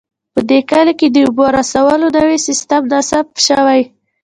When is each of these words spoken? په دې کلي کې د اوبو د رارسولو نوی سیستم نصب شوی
په 0.33 0.41
دې 0.49 0.59
کلي 0.69 0.93
کې 0.99 1.07
د 1.11 1.17
اوبو 1.27 1.45
د 1.49 1.53
رارسولو 1.55 2.07
نوی 2.17 2.37
سیستم 2.47 2.81
نصب 2.93 3.25
شوی 3.45 3.81